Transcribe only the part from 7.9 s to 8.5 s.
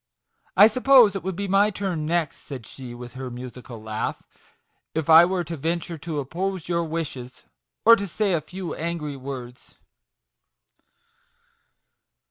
to say a